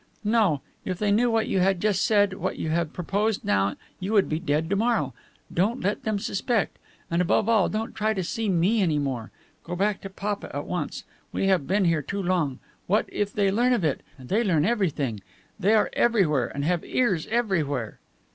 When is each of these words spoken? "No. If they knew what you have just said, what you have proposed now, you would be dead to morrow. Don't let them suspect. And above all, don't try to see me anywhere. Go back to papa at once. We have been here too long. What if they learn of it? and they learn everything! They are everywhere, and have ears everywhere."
"No. 0.25 0.61
If 0.83 0.97
they 0.97 1.11
knew 1.11 1.29
what 1.29 1.47
you 1.47 1.59
have 1.59 1.77
just 1.77 2.03
said, 2.03 2.33
what 2.33 2.57
you 2.57 2.71
have 2.71 2.91
proposed 2.91 3.45
now, 3.45 3.75
you 3.99 4.13
would 4.13 4.27
be 4.27 4.39
dead 4.39 4.67
to 4.71 4.75
morrow. 4.75 5.13
Don't 5.53 5.81
let 5.83 6.01
them 6.05 6.17
suspect. 6.17 6.79
And 7.11 7.21
above 7.21 7.47
all, 7.47 7.69
don't 7.69 7.93
try 7.93 8.15
to 8.15 8.23
see 8.23 8.49
me 8.49 8.81
anywhere. 8.81 9.29
Go 9.63 9.75
back 9.75 10.01
to 10.01 10.09
papa 10.09 10.49
at 10.55 10.65
once. 10.65 11.03
We 11.31 11.45
have 11.49 11.67
been 11.67 11.85
here 11.85 12.01
too 12.01 12.23
long. 12.23 12.57
What 12.87 13.05
if 13.09 13.31
they 13.31 13.51
learn 13.51 13.73
of 13.73 13.83
it? 13.83 14.01
and 14.17 14.27
they 14.29 14.43
learn 14.43 14.65
everything! 14.65 15.19
They 15.59 15.75
are 15.75 15.91
everywhere, 15.93 16.47
and 16.47 16.65
have 16.65 16.83
ears 16.83 17.27
everywhere." 17.29 17.99